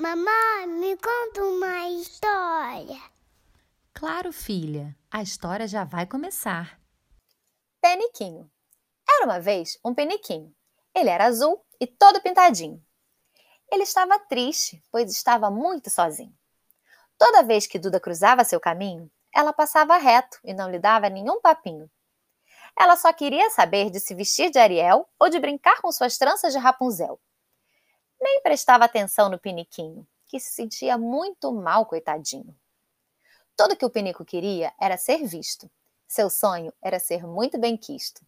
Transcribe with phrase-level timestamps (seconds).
[0.00, 2.98] Mamãe, me conta uma história.
[3.92, 6.80] Claro, filha, a história já vai começar.
[7.82, 8.50] Peniquinho.
[9.06, 10.56] Era uma vez um peniquinho.
[10.94, 12.82] Ele era azul e todo pintadinho.
[13.70, 16.34] Ele estava triste, pois estava muito sozinho.
[17.18, 21.42] Toda vez que Duda cruzava seu caminho, ela passava reto e não lhe dava nenhum
[21.42, 21.90] papinho.
[22.74, 26.54] Ela só queria saber de se vestir de Ariel ou de brincar com suas tranças
[26.54, 27.20] de Rapunzel
[28.20, 32.54] nem prestava atenção no piniquinho, que se sentia muito mal, coitadinho.
[33.56, 35.70] Tudo que o pinico queria era ser visto.
[36.06, 38.24] Seu sonho era ser muito bem quisto.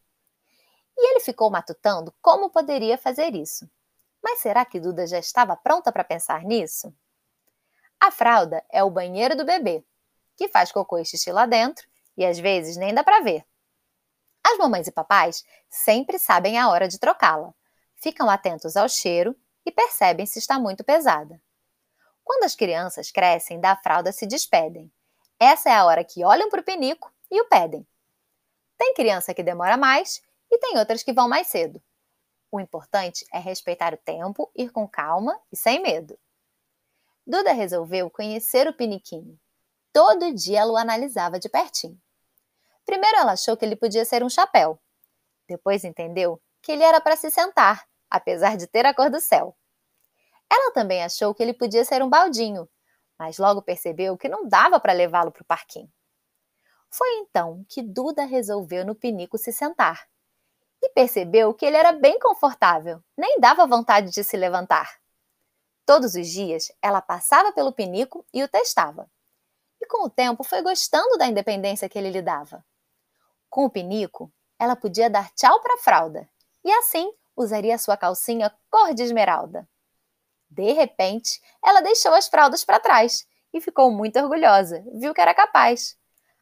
[0.97, 3.69] E ele ficou matutando como poderia fazer isso.
[4.23, 6.95] Mas será que Duda já estava pronta para pensar nisso?
[7.99, 9.85] A fralda é o banheiro do bebê,
[10.37, 13.45] que faz cocô e xixi lá dentro e às vezes nem dá para ver.
[14.45, 17.55] As mamães e papais sempre sabem a hora de trocá-la.
[17.97, 21.41] Ficam atentos ao cheiro e percebem se está muito pesada.
[22.25, 24.93] Quando as crianças crescem, da fralda se despedem.
[25.38, 27.87] Essa é a hora que olham para o pinico e o pedem.
[28.79, 31.83] Tem criança que demora mais e tem outras que vão mais cedo.
[32.51, 36.18] O importante é respeitar o tempo, ir com calma e sem medo.
[37.27, 39.38] Duda resolveu conhecer o piniquinho.
[39.93, 42.01] Todo dia ela o analisava de pertinho.
[42.85, 44.79] Primeiro ela achou que ele podia ser um chapéu.
[45.49, 49.57] Depois entendeu que ele era para se sentar apesar de ter a cor do céu.
[50.51, 52.68] Ela também achou que ele podia ser um baldinho,
[53.18, 55.91] mas logo percebeu que não dava para levá-lo para o parquinho.
[56.90, 60.07] Foi então que Duda resolveu no pinico se sentar
[60.83, 65.00] e percebeu que ele era bem confortável, nem dava vontade de se levantar.
[65.87, 69.10] Todos os dias ela passava pelo pinico e o testava.
[69.81, 72.62] E com o tempo foi gostando da independência que ele lhe dava.
[73.49, 76.28] Com o pinico, ela podia dar tchau para a fralda
[76.62, 79.69] e assim usaria sua calcinha cor de esmeralda.
[80.50, 85.34] De repente, ela deixou as fraldas para trás e ficou muito orgulhosa, viu que era
[85.34, 85.97] capaz.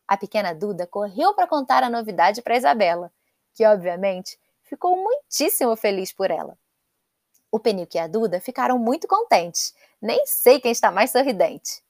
[0.07, 3.13] A pequena Duda correu para contar a novidade para Isabela,
[3.55, 6.59] que obviamente ficou muitíssimo feliz por ela.
[7.53, 11.83] O Penico e a Duda ficaram muito contentes, nem sei quem está mais sorridente.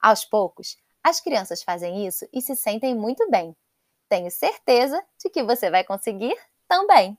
[0.00, 3.56] Aos poucos, as crianças fazem isso e se sentem muito bem.
[4.08, 6.36] Tenho certeza de que você vai conseguir
[6.68, 7.18] também.